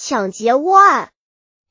[0.00, 1.10] 抢劫窝案。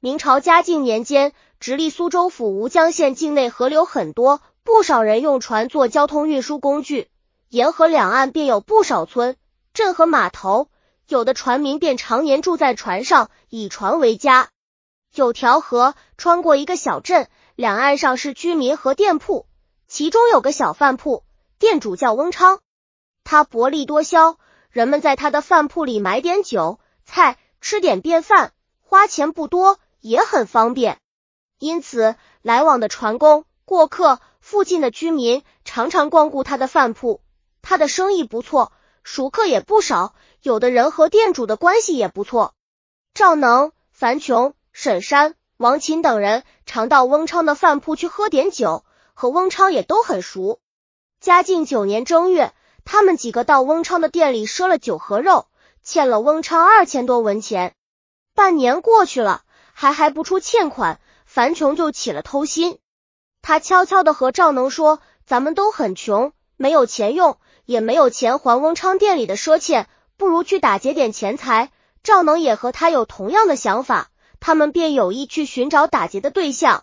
[0.00, 7.08] 明朝嘉靖年间，直隶苏州府吴江县境内河流很多，不少人用船做交通运输工具，
[7.48, 9.36] 沿河两岸便有不少村
[9.72, 10.68] 镇和码头，
[11.06, 14.48] 有的船民便常年住在船上，以船为家。
[15.14, 19.46] 有条河穿过一个小镇，两岸上是居民和店铺，
[19.86, 21.22] 其中有个小饭铺，
[21.60, 22.58] 店主叫翁昌，
[23.22, 24.36] 他薄利多销，
[24.68, 27.38] 人们在他的饭铺里买点酒菜。
[27.68, 31.00] 吃点便饭，花钱不多，也很方便。
[31.58, 37.20] 因此，来往的船工、过客、附近的居民常常光顾他的饭铺。
[37.62, 38.70] 他的生意不错，
[39.02, 40.14] 熟客也不少。
[40.42, 42.54] 有的人和店主的关系也不错。
[43.14, 50.60] 赵能、樊琼、沈山、王琴等人常到翁昌的饭铺去喝点酒，和翁昌也都很熟。
[51.18, 52.54] 嘉靖九年正月，
[52.84, 55.48] 他们几个到翁昌的店里赊了酒和肉。
[55.86, 57.72] 欠了翁昌二千多文钱，
[58.34, 62.80] 半年过去了，还还不出欠款，樊琼就起了偷心。
[63.40, 71.70] 他悄悄的和赵能说：“咱们都很穷，没有钱用，也没有钱还翁昌店里的赊欠，不如去打劫点钱财。”
[72.02, 74.10] 赵能也和他有同样的想法，
[74.40, 76.82] 他们便有意去寻找打劫的对象。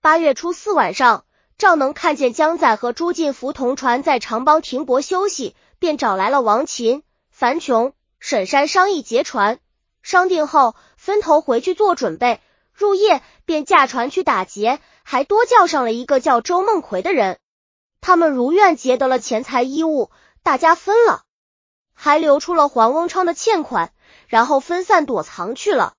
[0.00, 1.26] 八月初四晚上，
[1.58, 7.92] 赵能看见江仔和朱进福同船在长浜停泊休息，便找来了王琴、樊琼。
[8.24, 9.58] 沈山商议劫船，
[10.00, 12.40] 商定后分头回去做准备。
[12.72, 17.40] 入夜便驾船去打劫，还多叫上了一个叫周梦奎的人。
[18.00, 20.12] 他们如愿劫得了钱财衣物，
[20.44, 21.24] 大家分了，
[21.94, 23.92] 还留出了还翁昌的欠款，
[24.28, 25.94] 然后分散躲藏去了。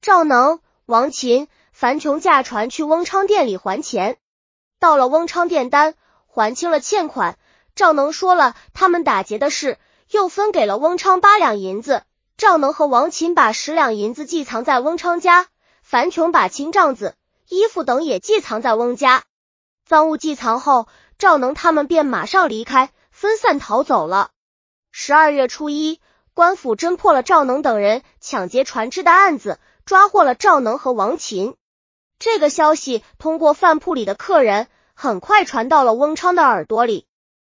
[0.00, 4.16] 赵能、王琴、樊琼驾船去翁昌店里还钱，
[4.80, 5.94] 到了翁昌店单，
[6.26, 7.38] 还清了欠款。
[7.74, 9.76] 赵能说了他们打劫的事。
[10.10, 12.02] 又分给了翁昌八两银子，
[12.38, 15.48] 赵能和王琴把十两银子寄藏在翁昌家，
[15.82, 17.14] 樊琼把青帐子、
[17.48, 19.24] 衣服等也寄藏在翁家。
[19.84, 20.86] 赃物寄藏后，
[21.18, 24.30] 赵能他们便马上离开，分散逃走了。
[24.90, 26.00] 十二月初一，
[26.32, 31.54] 官府侦破了赵能等人抢劫船只的案子，抓获了赵能和王琴。
[32.18, 37.06] 这个消息通过饭铺里的客人，很快传到了翁昌的耳朵里。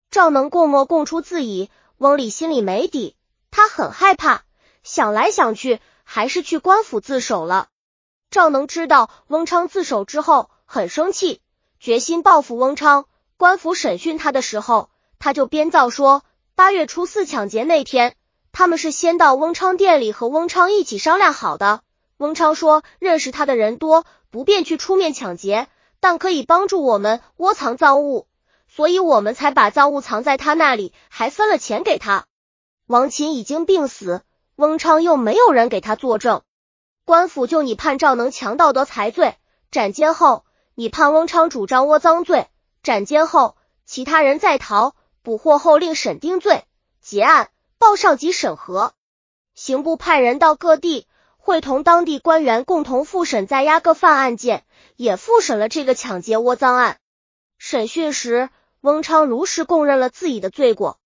[0.09, 1.69] 赵能供墨供出自己。
[2.01, 3.15] 翁里心里没底，
[3.51, 4.41] 他很害怕，
[4.81, 7.67] 想来想去，还是去官府自首了。
[8.31, 11.41] 赵能知道翁昌自首之后，很生气，
[11.79, 13.05] 决心报复翁昌。
[13.37, 14.89] 官府审讯他的时候，
[15.19, 16.23] 他就编造说，
[16.55, 18.15] 八月初四抢劫那天，
[18.51, 21.81] 他们是先到翁昌店里和翁昌一起商量好的。
[22.17, 25.67] 翁昌说认识他的人多，不便去出面抢劫，
[25.99, 28.25] 但可以帮助我们窝藏赃物。
[28.73, 32.25] 所以我们才把赃物藏在他那里，还分了钱给他。
[32.87, 34.21] 王琴已经病死，
[34.55, 36.41] 翁昌又没有人给他作证，
[37.03, 39.35] 官府就你判赵能强盗得财罪，
[39.71, 42.47] 斩监后；你判翁昌主张窝赃罪，
[42.81, 46.63] 斩监后；其他人在逃，捕获后令审定罪，
[47.01, 48.93] 结案报上级审核。
[49.53, 54.63] 刑部派人到各地，会同当地官员共同复审在押各犯案件，
[54.95, 56.97] 也复审了这个抢劫窝赃案。
[57.57, 58.49] 审讯时。
[58.81, 60.99] 翁昌如实供认了自己的罪过，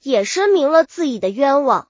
[0.00, 1.88] 也申明了自己的冤枉。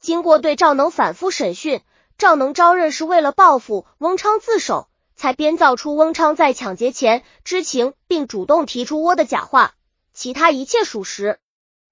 [0.00, 1.82] 经过对赵能反复审讯，
[2.16, 9.74] 赵能招认是为了报复翁昌自首，才编造出翁昌在抢劫前知情并主动提出窝的假话，
[10.12, 11.40] 其他一切属实。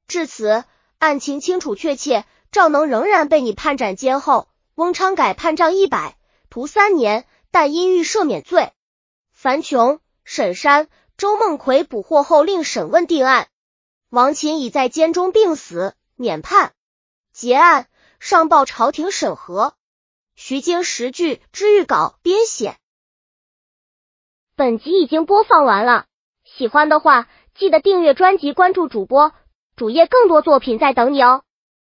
[0.07, 0.63] 至此，
[0.99, 6.17] 案情清楚确切，赵能仍然被你判斩监后，翁昌改判杖一百，
[6.51, 8.73] 徒三年，但因欲赦免罪。
[9.33, 10.87] 樊琼、沈山。
[11.21, 13.49] 周梦奎捕获后，令审问定案。
[14.09, 16.73] 王琴已在监中病死，免判
[17.31, 17.89] 结案，
[18.21, 19.75] 上报朝廷审核。
[20.35, 22.79] 徐经十句之预稿编写。
[24.57, 26.07] 本集已经播放完了，
[26.43, 29.35] 喜欢的话记得订阅专辑，关注主播
[29.77, 31.45] 主页，更多作品在等你哦。